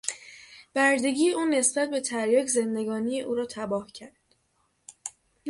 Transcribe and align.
بردگی 0.73 1.31
او 1.31 1.45
نسبت 1.45 1.89
به 1.89 2.01
تریاک 2.01 2.47
زندگانی 2.47 3.21
او 3.21 3.35
را 3.35 3.45
تباه 3.45 3.91
کرد. 3.91 4.35